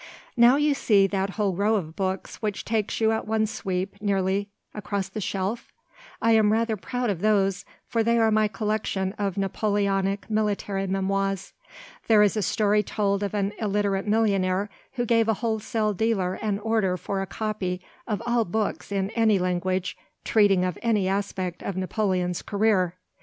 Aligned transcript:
Now 0.35 0.55
you 0.55 0.73
see 0.73 1.05
that 1.05 1.29
whole 1.37 1.53
row 1.53 1.75
of 1.75 1.95
books 1.95 2.37
which 2.41 2.65
takes 2.65 2.99
you 2.99 3.11
at 3.11 3.27
one 3.27 3.45
sweep 3.45 4.01
nearly 4.01 4.49
across 4.73 5.07
the 5.09 5.21
shelf? 5.21 5.71
I 6.19 6.31
am 6.31 6.51
rather 6.51 6.75
proud 6.75 7.11
of 7.11 7.21
those, 7.21 7.65
for 7.85 8.01
they 8.01 8.17
are 8.17 8.31
my 8.31 8.47
collection 8.47 9.13
of 9.19 9.37
Napoleonic 9.37 10.27
military 10.27 10.87
memoirs. 10.87 11.53
There 12.07 12.23
is 12.23 12.35
a 12.35 12.41
story 12.41 12.81
told 12.81 13.21
of 13.21 13.35
an 13.35 13.53
illiterate 13.59 14.07
millionaire 14.07 14.71
who 14.93 15.05
gave 15.05 15.27
a 15.27 15.35
wholesale 15.35 15.93
dealer 15.93 16.33
an 16.41 16.57
order 16.57 16.97
for 16.97 17.21
a 17.21 17.27
copy 17.27 17.79
of 18.07 18.23
all 18.25 18.43
books 18.43 18.91
in 18.91 19.11
any 19.11 19.37
language 19.37 19.95
treating 20.25 20.65
of 20.65 20.79
any 20.81 21.07
aspect 21.07 21.61
of 21.61 21.77
Napoleon's 21.77 22.41
career. 22.41 22.95